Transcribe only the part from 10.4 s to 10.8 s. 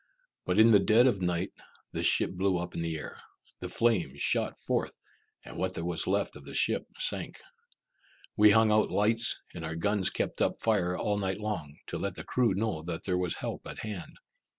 up a